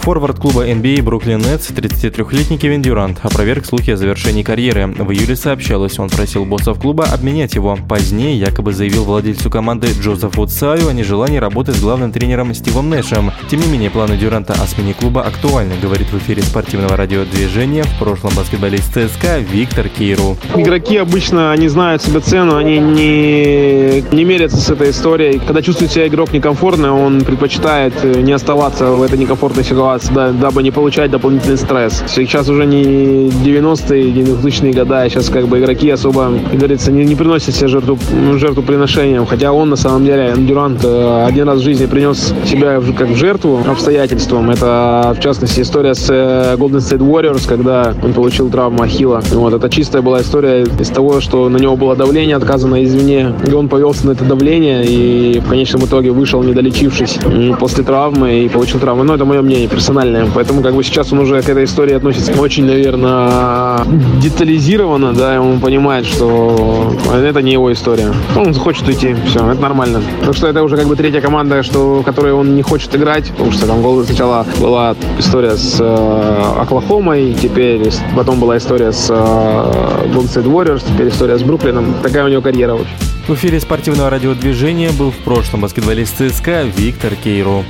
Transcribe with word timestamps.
Форвард 0.00 0.38
клуба 0.38 0.66
NBA 0.66 1.02
Бруклин 1.02 1.40
Нетс, 1.40 1.70
33-летний 1.70 2.56
Кевин 2.56 2.80
Дюрант, 2.80 3.18
опроверг 3.22 3.66
слухи 3.66 3.90
о 3.90 3.98
завершении 3.98 4.42
карьеры. 4.42 4.86
В 4.86 5.12
июле 5.12 5.36
сообщалось, 5.36 5.98
он 5.98 6.08
просил 6.08 6.46
боссов 6.46 6.80
клуба 6.80 7.04
обменять 7.04 7.54
его. 7.54 7.76
Позднее 7.86 8.38
якобы 8.38 8.72
заявил 8.72 9.04
владельцу 9.04 9.50
команды 9.50 9.88
Джозефу 10.00 10.46
Цаю 10.46 10.88
о 10.88 10.94
нежелании 10.94 11.36
работать 11.36 11.76
с 11.76 11.82
главным 11.82 12.12
тренером 12.12 12.54
Стивом 12.54 12.88
Нэшем. 12.88 13.30
Тем 13.50 13.60
не 13.60 13.66
менее, 13.66 13.90
планы 13.90 14.16
Дюранта 14.16 14.54
о 14.54 14.66
смене 14.66 14.94
клуба 14.94 15.20
актуальны, 15.20 15.74
говорит 15.82 16.10
в 16.10 16.16
эфире 16.16 16.40
спортивного 16.42 16.96
радиодвижения 16.96 17.84
в 17.84 17.98
прошлом 17.98 18.32
баскетболист 18.34 18.94
ЦСКА 18.94 19.40
Виктор 19.40 19.90
Кейру. 19.90 20.38
Игроки 20.56 20.96
обычно, 20.96 21.52
они 21.52 21.68
знают 21.68 22.00
себе 22.00 22.20
цену, 22.20 22.56
они 22.56 22.78
не, 22.78 24.00
не 24.16 24.24
мерятся 24.24 24.56
с 24.56 24.70
этой 24.70 24.92
историей. 24.92 25.38
Когда 25.38 25.60
чувствует 25.60 25.92
себя 25.92 26.08
игрок 26.08 26.32
некомфортно, 26.32 26.98
он 26.98 27.20
предпочитает 27.20 28.02
не 28.02 28.32
оставаться 28.32 28.92
в 28.92 29.02
этой 29.02 29.18
некомфортной 29.18 29.62
ситуации 29.62 29.89
развиваться, 29.94 30.12
да, 30.12 30.30
дабы 30.32 30.62
не 30.62 30.70
получать 30.70 31.10
дополнительный 31.10 31.56
стресс. 31.56 32.02
Сейчас 32.08 32.48
уже 32.48 32.66
не 32.66 33.28
90-е, 33.28 34.12
не 34.12 34.22
2000-е 34.22 34.72
годы, 34.72 34.94
а 34.94 35.08
сейчас 35.08 35.28
как 35.28 35.46
бы 35.46 35.58
игроки 35.58 35.90
особо, 35.90 36.32
как 36.50 36.58
говорится, 36.58 36.92
не, 36.92 37.04
не 37.04 37.14
приносят 37.14 37.54
себе 37.54 37.68
жертву, 37.68 37.98
жертвоприношением. 38.36 39.26
Хотя 39.26 39.52
он 39.52 39.70
на 39.70 39.76
самом 39.76 40.04
деле, 40.04 40.34
Дюрант, 40.36 40.80
э, 40.84 41.24
один 41.26 41.48
раз 41.48 41.60
в 41.60 41.62
жизни 41.62 41.86
принес 41.86 42.34
себя 42.44 42.80
как 42.96 43.08
в 43.08 43.16
жертву 43.16 43.60
обстоятельствам. 43.66 44.50
Это, 44.50 45.14
в 45.16 45.20
частности, 45.22 45.60
история 45.60 45.94
с 45.94 46.08
э, 46.10 46.56
Golden 46.56 46.78
State 46.78 46.98
Warriors, 46.98 47.48
когда 47.48 47.94
он 48.02 48.12
получил 48.12 48.50
травму 48.50 48.82
Ахилла. 48.82 49.22
Вот, 49.32 49.52
это 49.52 49.68
чистая 49.68 50.02
была 50.02 50.20
история 50.20 50.64
из 50.64 50.88
того, 50.88 51.20
что 51.20 51.48
на 51.48 51.56
него 51.56 51.76
было 51.76 51.96
давление 51.96 52.36
отказано 52.36 52.84
извне, 52.84 53.32
и 53.46 53.52
он 53.52 53.68
повелся 53.68 54.06
на 54.06 54.12
это 54.12 54.24
давление, 54.24 54.84
и 54.84 55.40
в 55.40 55.48
конечном 55.48 55.84
итоге 55.84 56.10
вышел, 56.10 56.42
не 56.42 56.52
долечившись 56.52 57.18
после 57.58 57.84
травмы, 57.84 58.44
и 58.44 58.48
получил 58.48 58.80
травму. 58.80 59.04
Но 59.04 59.14
это 59.14 59.24
мое 59.24 59.42
мнение 59.42 59.68
персональное. 59.80 60.28
Поэтому 60.34 60.62
как 60.62 60.74
бы 60.74 60.84
сейчас 60.84 61.10
он 61.10 61.20
уже 61.20 61.40
к 61.40 61.48
этой 61.48 61.64
истории 61.64 61.94
относится 61.94 62.32
очень, 62.38 62.66
наверное, 62.66 63.78
детализированно, 64.22 65.14
да, 65.14 65.36
и 65.36 65.38
он 65.38 65.58
понимает, 65.58 66.04
что 66.04 66.92
это 67.10 67.40
не 67.40 67.52
его 67.52 67.72
история. 67.72 68.12
Он 68.36 68.52
захочет 68.52 68.86
уйти, 68.86 69.16
все, 69.26 69.38
это 69.50 69.60
нормально. 69.60 70.02
Так 70.22 70.36
что 70.36 70.48
это 70.48 70.62
уже 70.62 70.76
как 70.76 70.86
бы 70.86 70.96
третья 70.96 71.22
команда, 71.22 71.62
что, 71.62 72.02
которой 72.04 72.34
он 72.34 72.56
не 72.56 72.62
хочет 72.62 72.94
играть, 72.94 73.30
потому 73.30 73.52
что 73.52 73.66
там 73.66 73.80
голос 73.80 74.06
сначала 74.06 74.44
была 74.60 74.94
история 75.18 75.56
с 75.56 75.78
э, 75.80 76.60
Оклахомой, 76.60 77.34
теперь 77.40 77.80
потом 78.14 78.38
была 78.38 78.58
история 78.58 78.92
с 78.92 79.08
э, 79.08 79.14
Golden 79.14 80.28
State 80.28 80.44
Warriors, 80.44 80.82
теперь 80.86 81.08
история 81.08 81.38
с 81.38 81.42
Бруклином. 81.42 81.94
Такая 82.02 82.26
у 82.26 82.28
него 82.28 82.42
карьера 82.42 82.72
вообще. 82.72 82.92
В 83.26 83.34
эфире 83.34 83.60
спортивного 83.60 84.10
радиодвижения 84.10 84.92
был 84.92 85.10
в 85.10 85.18
прошлом 85.18 85.62
баскетболист 85.62 86.18
ЦСКА 86.18 86.64
Виктор 86.76 87.14
Кейру. 87.14 87.64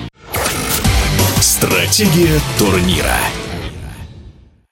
Стратегия 1.61 2.41
турнира. 2.59 3.50